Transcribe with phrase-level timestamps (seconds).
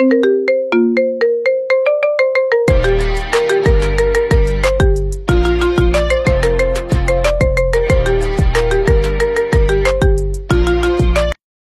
[0.00, 0.47] you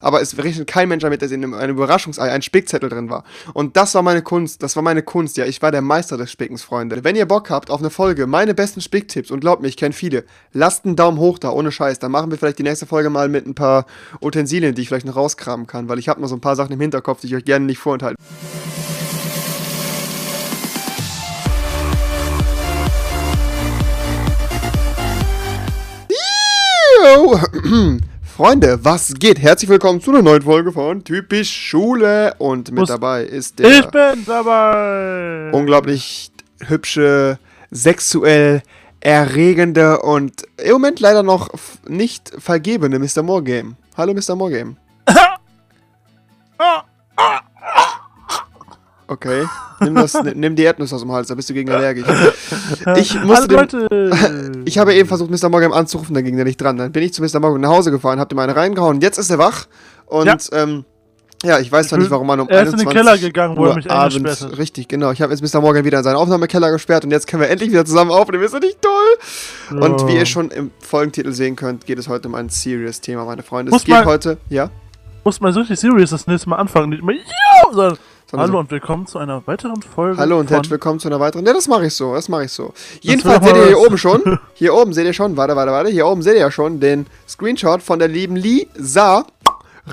[0.07, 3.25] aber es rechnet kein Mensch damit, dass in einem Überraschungsei ein Spickzettel drin war.
[3.53, 6.31] Und das war meine Kunst, das war meine Kunst, ja, ich war der Meister des
[6.31, 7.03] Spickens, Freunde.
[7.03, 9.93] Wenn ihr Bock habt auf eine Folge, meine besten Spicktipps, und glaubt mir, ich kenne
[9.93, 13.09] viele, lasst einen Daumen hoch da, ohne Scheiß, dann machen wir vielleicht die nächste Folge
[13.09, 13.85] mal mit ein paar
[14.21, 16.71] Utensilien, die ich vielleicht noch rauskramen kann, weil ich habe noch so ein paar Sachen
[16.71, 18.15] im Hinterkopf, die ich euch gerne nicht vorenthalten.
[28.37, 29.39] Freunde, was geht?
[29.41, 32.35] Herzlich willkommen zu einer neuen Folge von Typisch Schule.
[32.37, 35.49] Und mit Muss- dabei ist der Ich bin dabei.
[35.51, 36.31] unglaublich
[36.67, 37.39] hübsche,
[37.71, 38.61] sexuell
[38.99, 41.49] erregende und im Moment leider noch
[41.87, 43.23] nicht vergebene Mr.
[43.23, 43.75] Morgame.
[43.97, 44.35] Hallo Mr.
[44.35, 44.75] Morgame.
[49.09, 49.45] Okay,
[49.79, 52.05] nimm, das, nimm die Erdnuss aus dem Hals, da bist du gegen allergisch.
[52.97, 53.87] Ich musste Leute.
[54.65, 55.47] Ich habe eben versucht, Mr.
[55.49, 56.75] Morgan anzurufen, da ging der nicht dran.
[56.77, 57.39] Dann bin ich zu Mr.
[57.39, 58.99] Morgan nach Hause gefahren, hab ihm eine reingehauen.
[58.99, 59.65] Jetzt ist er wach.
[60.07, 60.83] Und ja, ähm,
[61.43, 63.55] ja ich weiß zwar nicht, warum man um Er ist in den 21 Keller gegangen,
[63.55, 64.57] wo er Uhr mich abends, hat.
[64.57, 65.11] richtig, genau.
[65.11, 65.61] Ich habe jetzt Mr.
[65.61, 68.43] Morgan wieder in seinen Aufnahmekeller gesperrt und jetzt können wir endlich wieder zusammen aufnehmen.
[68.43, 69.79] Ist das nicht toll?
[69.81, 73.23] Und wie ihr schon im Folgentitel sehen könnt, geht es heute um ein serious Thema,
[73.23, 73.71] meine Freunde.
[73.71, 74.69] Muss es geht mal- heute, ja?
[75.23, 76.89] Muss man so richtig serious das nächste Mal anfangen.
[76.89, 77.97] Nicht mehr, yo, sondern,
[78.29, 80.17] Sondern hallo und willkommen zu einer weiteren Folge.
[80.17, 81.45] Hallo und herzlich willkommen zu einer weiteren.
[81.45, 82.73] Ja, das mache ich so, das mache ich so.
[82.99, 86.05] Jedenfalls seht ihr hier oben schon, hier oben seht ihr schon, warte, warte, warte, hier
[86.05, 89.25] oben seht ihr ja schon den Screenshot von der lieben Lisa.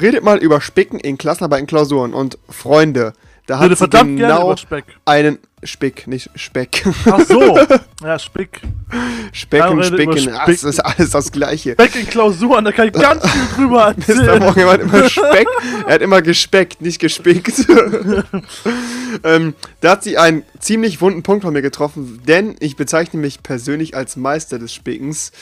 [0.00, 3.12] Redet mal über Spicken in Klassenarbeit in Klausuren und Freunde,
[3.46, 4.84] da hat sie genau Speck.
[5.04, 6.84] einen Spick, nicht Speck.
[7.04, 7.58] Ach so.
[8.02, 8.60] ja, Spick.
[9.52, 10.46] Redet über Spicken, ach, Spicken.
[10.46, 11.72] das ist alles das Gleiche.
[11.72, 14.08] Speck in Klausuren, da kann ich ganz viel drüber Mr.
[14.08, 14.42] erzählen.
[14.42, 15.46] Morgan hat immer Speck,
[15.86, 17.66] er hat immer gespeckt, nicht gespickt.
[19.24, 23.42] ähm, da hat sie einen ziemlich wunden Punkt von mir getroffen, denn ich bezeichne mich
[23.42, 25.32] persönlich als Meister des Spickens.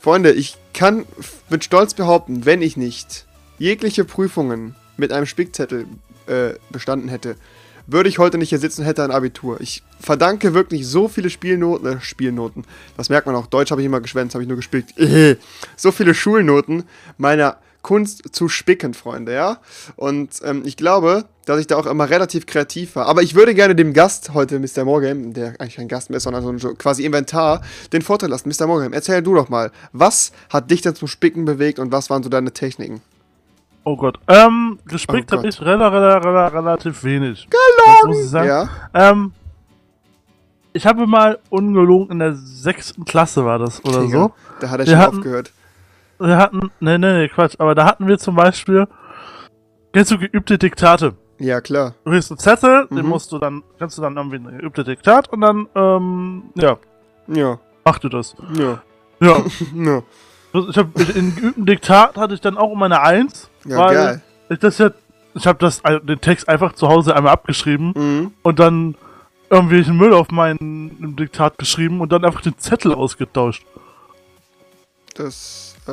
[0.00, 1.06] Freunde, ich kann
[1.50, 3.26] mit Stolz behaupten, wenn ich nicht
[3.58, 5.86] jegliche Prüfungen mit einem Spickzettel
[6.26, 7.36] äh, bestanden hätte,
[7.86, 9.60] würde ich heute nicht hier sitzen hätte ein Abitur.
[9.60, 12.64] Ich verdanke wirklich so viele Spielnoten, äh, Spielnoten,
[12.96, 14.94] das merkt man auch, Deutsch habe ich immer geschwänzt, habe ich nur gespickt,
[15.76, 16.84] so viele Schulnoten
[17.18, 19.58] meiner Kunst zu spicken, Freunde, ja?
[19.94, 23.06] Und ähm, ich glaube, dass ich da auch immer relativ kreativ war.
[23.06, 24.84] Aber ich würde gerne dem Gast heute, Mr.
[24.84, 27.62] Morgan, der eigentlich kein Gast mehr ist, sondern so ein quasi Inventar,
[27.92, 28.48] den Vorteil lassen.
[28.48, 28.66] Mr.
[28.66, 32.22] Morgan, erzähl du doch mal, was hat dich denn zum Spicken bewegt und was waren
[32.22, 33.02] so deine Techniken?
[33.84, 34.18] Oh Gott.
[34.28, 37.46] Ähm, gespickt Oh habe ich rela rela rela relativ wenig.
[37.50, 38.48] Das muss ich sagen.
[38.48, 38.68] Ja?
[38.94, 39.32] Ähm,
[40.72, 44.32] ich habe mal ungelogen in der sechsten Klasse war das oder Digga, so.
[44.60, 45.52] Da hat er Wir schon hatten- aufgehört.
[46.18, 48.86] Wir hatten, ne, ne, ne, Quatsch, aber da hatten wir zum Beispiel,
[49.92, 51.14] kennst du geübte Diktate?
[51.38, 51.94] Ja, klar.
[52.04, 53.08] Du kriegst einen Zettel, den Mhm.
[53.08, 56.76] musst du dann, kannst du dann irgendwie ein geübte Diktat und dann, ähm, ja,
[57.26, 58.34] Ja, mach du das.
[58.54, 58.80] ja,
[59.20, 59.36] Ja.
[59.74, 60.02] ja.
[60.52, 64.22] ich hab, in geübten Diktat hatte ich dann auch immer eine Eins, Ja, weil geil.
[64.50, 64.90] ich das ja,
[65.34, 68.30] ich habe das, den Text einfach zu Hause einmal abgeschrieben Mhm.
[68.42, 68.94] und dann
[69.50, 73.64] irgendwelchen Müll auf meinen Diktat geschrieben und dann einfach den Zettel ausgetauscht.
[75.14, 75.92] Das, äh,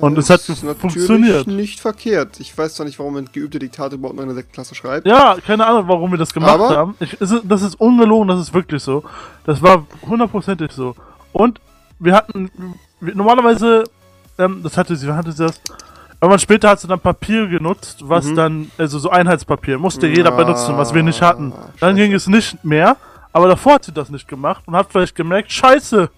[0.00, 1.46] Und es hat ist funktioniert.
[1.48, 2.38] nicht verkehrt.
[2.38, 5.06] Ich weiß zwar nicht, warum man geübte Diktate überhaupt noch in der sechsten Klasse schreibt.
[5.06, 6.94] Ja, keine Ahnung, warum wir das gemacht Aber- haben.
[7.00, 9.02] Ich, ist, das ist ungelogen, das ist wirklich so.
[9.44, 10.94] Das war hundertprozentig so.
[11.32, 11.60] Und
[11.98, 12.50] wir hatten,
[13.00, 13.82] wir, normalerweise,
[14.38, 15.60] ähm, das hatte sie, hatte sie das.
[16.22, 18.36] Irgendwann später hat sie dann Papier genutzt, was Mhm.
[18.36, 21.50] dann, also so Einheitspapier, musste jeder Ah, benutzen, was wir nicht hatten.
[21.50, 21.94] Dann scheiße.
[21.96, 22.96] ging es nicht mehr,
[23.32, 26.08] aber davor hat sie das nicht gemacht und hat vielleicht gemerkt, scheiße,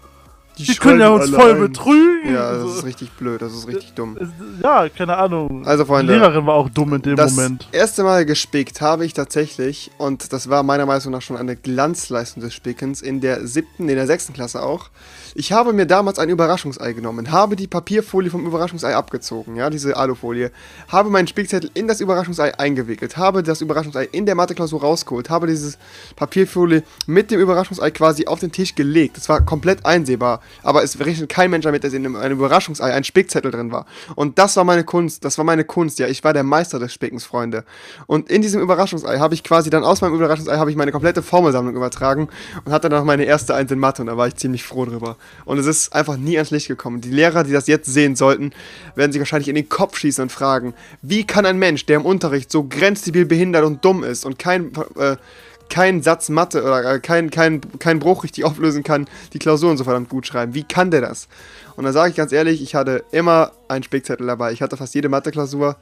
[0.59, 1.59] die, können ja uns voll ein.
[1.61, 2.35] betrügen.
[2.35, 4.19] Ja, das ist richtig blöd, das ist richtig dumm.
[4.21, 4.29] Es-
[4.63, 5.67] Ja, keine Ahnung.
[5.67, 7.67] Also, die Freunde, Lehrerin war auch dumm in dem das Moment.
[7.73, 12.43] erste Mal gespickt habe ich tatsächlich, und das war meiner Meinung nach schon eine Glanzleistung
[12.43, 14.91] des Spickens, in der siebten, in der sechsten Klasse auch.
[15.37, 19.97] Ich habe mir damals ein Überraschungsei genommen, habe die Papierfolie vom Überraschungsei abgezogen, ja, diese
[19.97, 20.53] Alufolie,
[20.87, 25.49] habe meinen Spickzettel in das Überraschungsei eingewickelt, habe das Überraschungsei in der Matheklausur rausgeholt, habe
[25.49, 25.77] dieses
[26.15, 29.17] Papierfolie mit dem Überraschungsei quasi auf den Tisch gelegt.
[29.17, 33.03] Das war komplett einsehbar, aber es rechnet kein Mensch damit, dass in einem, Überraschungsei ein
[33.03, 33.87] Spickzettel drin war.
[34.15, 36.93] Und das war meine Kunst, das war meine Kunst, ja, ich war der Meister des
[36.93, 37.65] Spickens, Freunde.
[38.07, 41.23] Und in diesem Überraschungsei habe ich quasi dann aus meinem Überraschungsei habe ich meine komplette
[41.25, 42.29] Formelsammlung übertragen
[42.65, 44.85] und hatte dann auch meine erste Eins in Mathe und da war ich ziemlich froh
[44.85, 45.17] drüber.
[45.45, 47.01] Und es ist einfach nie ans Licht gekommen.
[47.01, 48.53] Die Lehrer, die das jetzt sehen sollten,
[48.95, 52.07] werden sich wahrscheinlich in den Kopf schießen und fragen, wie kann ein Mensch, der im
[52.07, 55.17] Unterricht so grenzdebil behindert und dumm ist und kein, äh,
[55.69, 59.85] keinen Satz Mathe oder äh, kein, kein, kein Bruch richtig auflösen kann, die Klausuren so
[59.85, 60.55] verdammt gut schreiben.
[60.55, 61.29] Wie kann der das?
[61.77, 64.53] Und da sage ich ganz ehrlich, ich hatte immer einen Spickzettel dabei.
[64.53, 65.77] Ich hatte fast jede Mathe-Klausur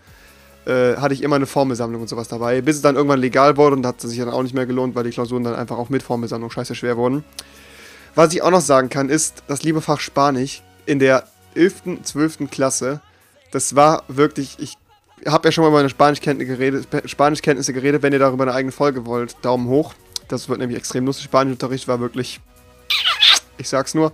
[0.67, 3.77] äh, hatte ich immer eine Formelsammlung und sowas dabei, bis es dann irgendwann legal wurde
[3.77, 6.03] und hat sich dann auch nicht mehr gelohnt, weil die Klausuren dann einfach auch mit
[6.03, 7.25] Formelsammlung scheiße schwer wurden.
[8.15, 12.51] Was ich auch noch sagen kann, ist, das liebe Fach Spanisch in der 11., 12.
[12.51, 13.01] Klasse,
[13.53, 14.77] das war wirklich, ich
[15.27, 18.73] habe ja schon mal über meine Spanischkenntnisse geredet, Spanischkenntnisse geredet, wenn ihr darüber eine eigene
[18.73, 19.95] Folge wollt, Daumen hoch.
[20.29, 21.25] Das wird nämlich extrem lustig.
[21.25, 22.41] Spanischunterricht war wirklich,
[23.57, 24.13] ich sag's nur.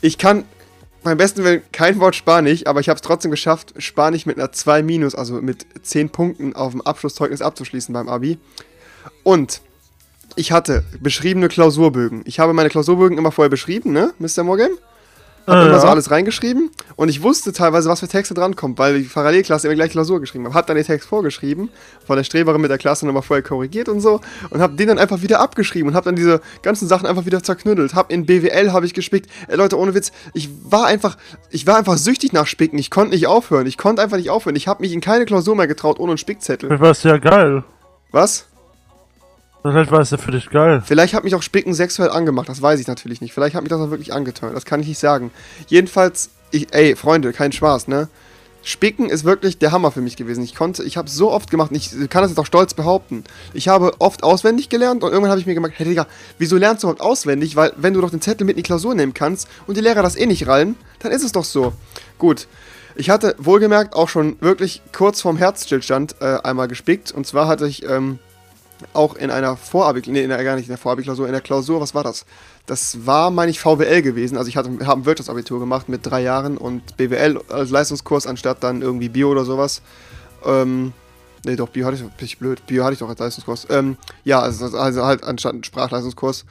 [0.00, 0.44] Ich kann
[1.04, 4.50] beim besten Willen kein Wort Spanisch, aber ich habe es trotzdem geschafft, Spanisch mit einer
[4.50, 8.38] 2 minus, also mit 10 Punkten auf dem Abschlusszeugnis abzuschließen beim Abi.
[9.22, 9.60] Und
[10.36, 12.22] ich hatte beschriebene Klausurbögen.
[12.24, 14.44] Ich habe meine Klausurbögen immer vorher beschrieben, ne, Mr.
[14.44, 14.70] Morgan?
[15.46, 15.92] Hab Äh, immer so ja.
[15.92, 19.90] alles reingeschrieben und ich wusste teilweise, was für Texte drankommen, weil die Parallelklasse immer gleich
[19.90, 20.54] Klausur geschrieben hat.
[20.54, 21.68] Hab dann den Text vorgeschrieben,
[22.06, 24.98] von der Streberin mit der Klasse nochmal vorher korrigiert und so und hab den dann
[24.98, 27.94] einfach wieder abgeschrieben und hab dann diese ganzen Sachen einfach wieder zerknüttelt.
[27.94, 29.30] Hab in BWL habe ich gespickt.
[29.48, 31.18] Ey, Leute, ohne Witz, ich war einfach,
[31.50, 32.78] ich war einfach süchtig nach Spicken.
[32.78, 33.66] Ich konnte nicht aufhören.
[33.66, 34.56] Ich konnte einfach nicht aufhören.
[34.56, 36.70] Ich habe mich in keine Klausur mehr getraut ohne einen Spickzettel.
[36.74, 37.64] Vielleicht war ja geil.
[38.12, 38.46] Was?
[39.66, 40.82] Vielleicht war es ja für dich geil.
[40.84, 43.32] Vielleicht hat mich auch Spicken sexuell angemacht, das weiß ich natürlich nicht.
[43.32, 45.30] Vielleicht hat mich das auch wirklich angetönt, das kann ich nicht sagen.
[45.68, 48.08] Jedenfalls, ich, ey, Freunde, kein Spaß, ne?
[48.62, 50.44] Spicken ist wirklich der Hammer für mich gewesen.
[50.44, 53.24] Ich konnte, ich habe so oft gemacht, ich kann das jetzt auch stolz behaupten.
[53.54, 56.06] Ich habe oft auswendig gelernt und irgendwann habe ich mir gemerkt, hey Digga,
[56.38, 57.56] wieso lernst du überhaupt auswendig?
[57.56, 60.02] Weil wenn du doch den Zettel mit in die Klausur nehmen kannst und die Lehrer
[60.02, 61.72] das eh nicht rallen, dann ist es doch so.
[62.18, 62.48] Gut.
[62.96, 67.12] Ich hatte wohlgemerkt auch schon wirklich kurz vorm Herzstillstand äh, einmal gespickt.
[67.12, 68.18] Und zwar hatte ich ähm,
[68.92, 71.80] auch in einer Vorabi, nee, in der, gar nicht in der Vorabi-Klausur, in der Klausur,
[71.80, 72.26] was war das?
[72.66, 74.36] Das war, meine ich, VWL gewesen.
[74.36, 78.62] Also ich hatte, habe ein Wirtschaftsabitur gemacht mit drei Jahren und BWL als Leistungskurs anstatt
[78.62, 79.82] dann irgendwie Bio oder sowas.
[80.44, 80.92] Ähm,
[81.44, 82.66] nee, doch, Bio hatte ich, bin ich blöd.
[82.66, 83.66] Bio hatte ich doch als Leistungskurs.
[83.70, 86.44] Ähm, ja, also, also halt anstatt Sprachleistungskurs.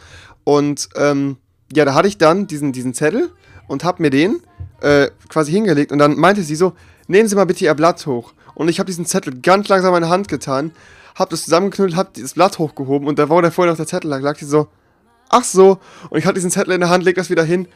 [0.43, 1.37] Und ähm,
[1.71, 3.31] ja, da hatte ich dann diesen, diesen Zettel
[3.67, 4.41] und habe mir den
[4.81, 6.73] äh, quasi hingelegt und dann meinte sie so,
[7.07, 8.33] nehmen Sie mal bitte Ihr Blatt hoch.
[8.55, 10.71] Und ich habe diesen Zettel ganz langsam in meine Hand getan,
[11.15, 14.09] habe das zusammengeknüllt, habe das Blatt hochgehoben und da wo der vorher noch der Zettel
[14.09, 14.67] lag, lag sie so,
[15.29, 15.79] ach so.
[16.09, 17.67] Und ich hatte diesen Zettel in der Hand, leg das wieder hin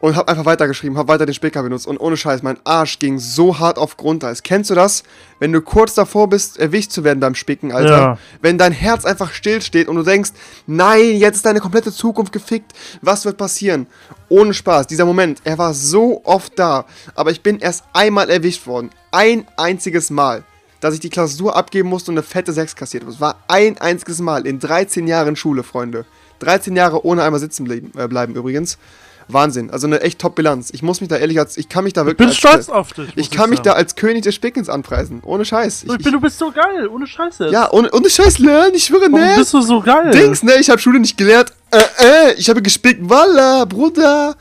[0.00, 3.18] und habe einfach weitergeschrieben, habe weiter den Spicker benutzt und ohne Scheiß, mein Arsch ging
[3.18, 4.42] so hart auf Grundeis.
[4.42, 5.02] Kennst du das?
[5.40, 7.98] Wenn du kurz davor bist, erwischt zu werden beim Spicken, Alter.
[7.98, 8.18] Ja.
[8.40, 10.30] Wenn dein Herz einfach stillsteht und du denkst,
[10.66, 12.72] nein, jetzt ist deine komplette Zukunft gefickt,
[13.02, 13.86] was wird passieren?
[14.28, 16.84] Ohne Spaß, dieser Moment, er war so oft da,
[17.14, 18.90] aber ich bin erst einmal erwischt worden.
[19.10, 20.44] Ein einziges Mal.
[20.80, 23.12] Dass ich die Klausur abgeben musste und eine fette 6 kassiert habe.
[23.12, 26.04] Es war ein einziges Mal in 13 Jahren Schule, Freunde.
[26.38, 28.78] 13 Jahre ohne einmal sitzen bleiben, äh, bleiben übrigens.
[29.28, 29.70] Wahnsinn.
[29.70, 30.70] Also eine echt Top-Bilanz.
[30.72, 31.56] Ich muss mich da ehrlich als.
[31.56, 32.18] Ich kann mich da Ich wirklich.
[32.18, 33.10] bin als, stolz auf dich.
[33.16, 35.20] Ich kann mich da als König des Spickens anpreisen.
[35.24, 35.84] Ohne Scheiß.
[35.84, 37.48] Ich bin, du bist so geil, ohne Scheiße.
[37.50, 38.74] ja, ohne, ohne Scheiß lernen.
[38.74, 39.34] Ich schwöre, ne?
[39.36, 40.10] bist du so geil?
[40.10, 40.54] Dings, ne?
[40.60, 41.52] Ich habe Schule nicht gelernt.
[41.70, 43.08] Äh, äh, ich habe gespickt.
[43.08, 44.34] Walla, Bruder.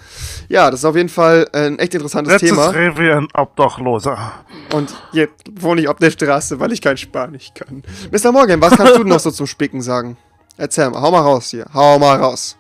[0.50, 2.70] Ja, das ist auf jeden Fall ein echt interessantes Letztes Thema.
[2.70, 4.32] Revier ein Obdachloser.
[4.74, 7.84] Und jetzt wohne ich auf der Straße, weil ich kein Spanisch kann.
[8.12, 8.32] Mr.
[8.32, 10.16] Morgan, was kannst du noch so zum Spicken sagen?
[10.56, 11.66] Erzähl mal, hau mal raus hier.
[11.74, 12.56] Hau mal raus.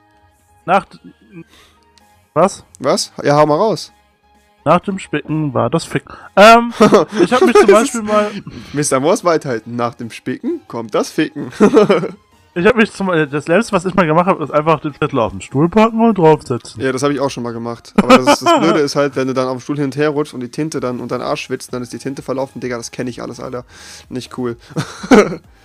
[0.66, 0.86] Nach.
[2.38, 2.64] Was?
[2.78, 3.12] Was?
[3.24, 3.92] Ja, hau mal raus.
[4.64, 6.14] Nach dem Spicken war das Ficken.
[6.36, 6.72] Ähm,
[7.24, 8.30] ich habe mich zum Beispiel mal.
[8.74, 9.00] Mr.
[9.00, 9.76] Moors Weithalten.
[9.76, 11.52] Nach dem Spicken kommt das Ficken.
[12.54, 15.18] Ich habe mich zum Das letzte, was ich mal gemacht habe, ist einfach den Zettel
[15.18, 16.80] auf den Stuhl packen und draufsetzen.
[16.80, 17.94] ja, das habe ich auch schon mal gemacht.
[17.98, 20.10] Aber das, das Blöde ist halt, wenn du dann auf dem Stuhl hin und her
[20.10, 22.62] rutscht und die Tinte dann unter den Arsch schwitzt, dann ist die Tinte verlaufen.
[22.62, 23.66] Digga, das kenne ich alles, Alter.
[24.10, 24.58] Nicht cool.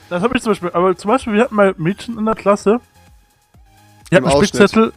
[0.09, 0.71] Das habe ich zum Beispiel.
[0.73, 2.81] Aber zum Beispiel, wir hatten mal Mädchen in der Klasse.
[4.11, 4.71] Die hatten einen Ausschnitt.
[4.71, 4.93] Spickzettel.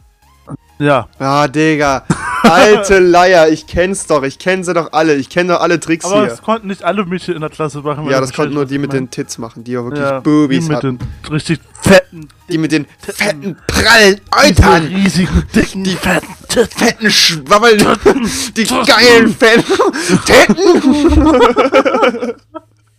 [0.78, 1.08] Ja.
[1.18, 2.04] Ah, Digga.
[2.42, 3.48] Alte Leier.
[3.48, 4.22] Ich kenn's doch.
[4.22, 5.14] Ich kenne sie doch alle.
[5.14, 6.26] Ich kenne doch alle Tricks Aber hier.
[6.28, 8.08] das konnten nicht alle Mädchen in der Klasse machen.
[8.10, 9.96] Ja, das konnten nur die mit ich den Tits machen, die ja meine.
[9.96, 10.98] wirklich ja, Boobies die mit hatten.
[10.98, 14.84] den richtig fetten, Die mit den fetten, prallen Eutern.
[14.86, 16.78] riesigen, dicken, Die fetten Titten.
[16.78, 17.78] fetten Schwabbeln.
[18.56, 19.64] Die geilen fetten
[20.26, 20.56] Titten.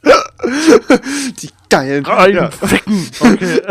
[1.42, 2.06] Die geilen.
[2.06, 2.50] Rein Ja.
[2.52, 3.10] ficken.
[3.20, 3.62] Okay.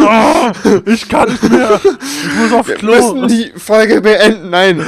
[0.00, 1.80] oh, ich kann nicht mehr.
[1.84, 3.14] Ich muss aufs Wir Klo.
[3.14, 4.50] müssen die Folge beenden.
[4.50, 4.84] Nein.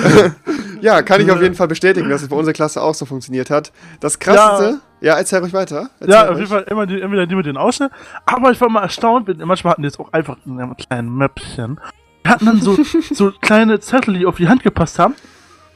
[0.80, 3.50] ja, kann ich auf jeden Fall bestätigen, dass es bei unserer Klasse auch so funktioniert
[3.50, 3.72] hat.
[4.00, 4.80] Das krasseste.
[5.00, 5.88] Ja, erzähl ruhig weiter.
[5.98, 7.90] Erzähl Ja, auf jeden Fall immer die, entweder die mit den Ausschnitt.
[8.26, 11.80] Aber ich war mal erstaunt, manchmal hatten die jetzt auch einfach ein kleines Möppchen.
[12.26, 12.76] Die hatten dann so,
[13.12, 15.14] so kleine Zettel, die auf die Hand gepasst haben.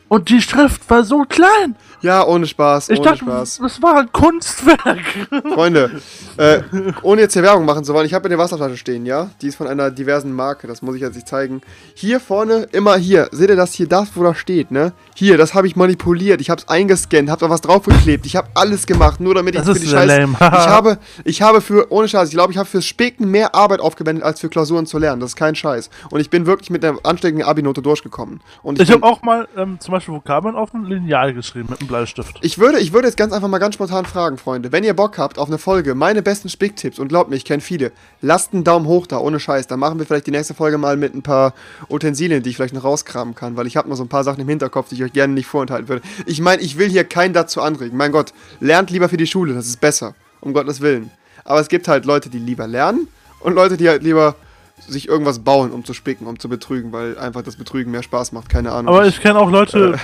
[0.09, 1.77] Und die Schrift war so klein.
[2.03, 2.91] Ja, ohne Spaß.
[2.91, 3.59] Ich ohne dachte, Spaß.
[3.63, 5.01] das war ein Kunstwerk.
[5.55, 6.03] Freunde,
[6.37, 6.61] äh,
[7.03, 9.31] ohne jetzt hier Werbung machen zu wollen, ich habe eine Wasserflasche stehen, ja?
[9.41, 11.63] Die ist von einer diversen Marke, das muss ich jetzt nicht zeigen.
[11.95, 14.93] Hier vorne, immer hier, seht ihr das hier, das, wo das steht, ne?
[15.15, 18.49] Hier, das habe ich manipuliert, ich habe es eingescannt, habe da was draufgeklebt, ich habe
[18.55, 20.07] alles gemacht, nur damit ich Das für ist die Scheiße...
[20.07, 20.35] lame.
[20.39, 23.81] ich habe, ich habe für, ohne Scheiß, ich glaube, ich habe fürs Spicken mehr Arbeit
[23.81, 25.89] aufgewendet, als für Klausuren zu lernen, das ist kein Scheiß.
[26.11, 28.41] Und ich bin wirklich mit einer ansteckenden Abi-Note durchgekommen.
[28.63, 31.69] Und Ich bin- habe auch mal ähm, zum Beispiel Beispiel Vokabeln auf ein Lineal geschrieben
[31.71, 32.39] mit einem Bleistift.
[32.43, 34.71] Ich würde, ich würde jetzt ganz einfach mal ganz spontan fragen, Freunde.
[34.71, 37.63] Wenn ihr Bock habt auf eine Folge, meine besten Spicktipps, und glaubt mir, ich kenne
[37.63, 39.67] viele, lasst einen Daumen hoch da, ohne Scheiß.
[39.67, 41.55] Dann machen wir vielleicht die nächste Folge mal mit ein paar
[41.89, 44.41] Utensilien, die ich vielleicht noch rauskramen kann, weil ich habe noch so ein paar Sachen
[44.41, 46.03] im Hinterkopf, die ich euch gerne nicht vorenthalten würde.
[46.27, 47.97] Ich meine, ich will hier keinen dazu anregen.
[47.97, 50.15] Mein Gott, lernt lieber für die Schule, das ist besser.
[50.43, 51.11] Um Gottes Willen.
[51.45, 53.09] Aber es gibt halt Leute, die lieber lernen
[53.41, 54.37] und Leute, die halt lieber
[54.79, 58.33] sich irgendwas bauen, um zu spicken, um zu betrügen, weil einfach das Betrügen mehr Spaß
[58.33, 58.95] macht, keine Ahnung.
[58.95, 59.99] Aber ich kenne auch Leute,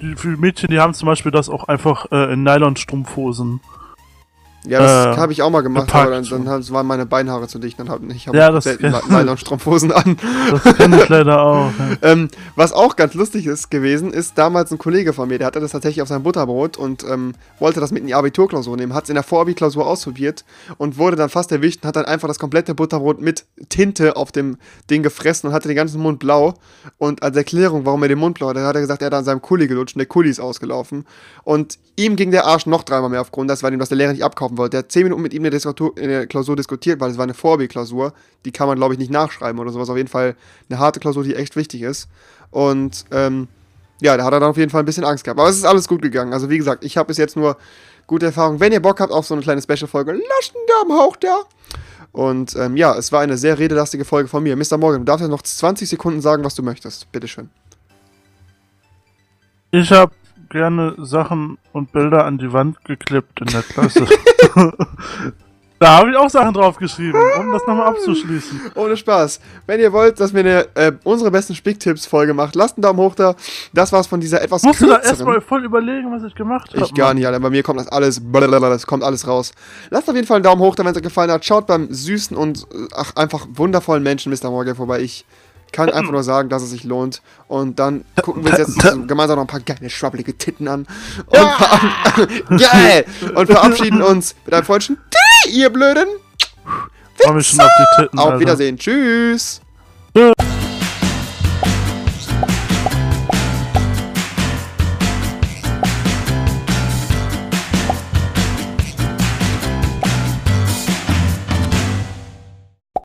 [0.00, 3.60] die, für Mädchen, die haben zum Beispiel das auch einfach äh, in Nylon-Strumpfhosen.
[4.64, 7.48] Ja, das Äh, habe ich auch mal gemacht, aber dann, dann haben- waren meine Beinhaare
[7.48, 7.78] zu dicht.
[7.80, 10.16] Dann hab, ich habe Ja, das- selten Nylon-Strumpfhosen an.
[10.50, 11.70] Das kenne ich leider auch.
[11.78, 11.96] Ja.
[12.02, 15.60] Ähm, was auch ganz lustig ist gewesen, ist damals ein Kollege von mir, der hatte
[15.60, 19.04] das tatsächlich auf seinem Butterbrot und ähm, wollte das mit in die Abiturklausur nehmen, hat
[19.04, 20.44] es in der Vorabi-Klausur ausprobiert
[20.78, 24.32] und wurde dann fast erwischt und hat dann einfach das komplette Butterbrot mit Tinte auf
[24.32, 24.58] dem
[24.90, 26.54] Ding gefressen und hatte den ganzen Mund blau.
[26.98, 29.24] Und als Erklärung, warum er den Mund blau hat, hat er gesagt, er hat an
[29.24, 31.04] seinem Kuli gelutscht und der Kuli ist ausgelaufen.
[31.44, 33.98] Und ihm ging der Arsch noch dreimal mehr auf Grund, das weil ihm das der
[33.98, 34.70] Lehrer nicht abkaufen wollte.
[34.70, 37.24] Der hat zehn Minuten mit ihm in der, in der Klausur diskutiert, weil es war
[37.24, 38.12] eine Vorabi-Klausur.
[38.44, 39.88] Die kann man, glaube ich, nicht nachschreiben oder sowas.
[39.88, 40.36] Auf jeden Fall
[40.68, 42.08] eine harte Klausur, die echt wichtig ist.
[42.50, 43.48] Und ähm,
[44.00, 45.40] ja, da hat er dann auf jeden Fall ein bisschen Angst gehabt.
[45.40, 46.32] Aber es ist alles gut gegangen.
[46.32, 47.56] Also wie gesagt, ich habe bis jetzt nur
[48.06, 48.60] gute Erfahrungen.
[48.60, 51.42] Wenn ihr Bock habt auf so eine kleine Special-Folge, lasst einen Daumen hoch da.
[52.10, 54.54] Und ähm, ja, es war eine sehr redelastige Folge von mir.
[54.56, 54.76] Mr.
[54.76, 57.10] Morgan, du darfst jetzt noch 20 Sekunden sagen, was du möchtest.
[57.10, 57.48] Bitteschön.
[59.70, 60.12] Ich habe
[60.52, 64.06] gerne Sachen und Bilder an die Wand geklippt in der Klasse.
[65.78, 68.60] da habe ich auch Sachen draufgeschrieben, um das nochmal abzuschließen.
[68.74, 69.40] Ohne Spaß.
[69.66, 73.14] Wenn ihr wollt, dass wir eine, äh, unsere besten Spicktipps-Folge macht, lasst einen Daumen hoch
[73.14, 73.34] da.
[73.72, 75.16] Das war's von dieser etwas Musst du da kürzeren.
[75.16, 76.84] erstmal voll überlegen, was ich gemacht habe.
[76.84, 77.40] Ich gar nicht, Alter.
[77.40, 79.52] Bei mir kommt das alles, blablabla, das kommt alles raus.
[79.90, 81.44] Lasst auf jeden Fall einen Daumen hoch, da, wenn es euch gefallen hat.
[81.46, 84.50] Schaut beim süßen und äh, ach, einfach wundervollen Menschen Mr.
[84.50, 85.00] Morgan vorbei.
[85.00, 85.24] Ich
[85.72, 87.22] kann einfach nur sagen, dass es sich lohnt.
[87.48, 90.86] Und dann gucken wir uns jetzt gemeinsam noch ein paar geile, schwabbelige Titten an.
[91.26, 93.04] Und, verab- Geil!
[93.34, 94.98] und verabschieden uns mit einem freundlichen
[95.44, 96.06] Tee, ihr Blöden.
[97.26, 98.18] Auf die Titten.
[98.18, 98.40] Auf Alter.
[98.40, 98.76] Wiedersehen.
[98.78, 99.60] Tschüss.
[100.16, 100.32] Tschüss.